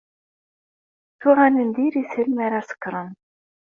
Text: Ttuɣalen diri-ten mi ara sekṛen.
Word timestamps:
Ttuɣalen 1.13 1.69
diri-ten 1.75 2.29
mi 2.35 2.43
ara 2.45 2.61
sekṛen. 2.69 3.11